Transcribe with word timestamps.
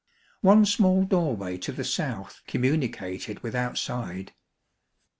One 0.41 0.65
small 0.65 1.03
doorway 1.03 1.57
to 1.59 1.71
the 1.71 1.83
south 1.83 2.41
communicated 2.47 3.41
with 3.43 3.53
outside. 3.53 4.33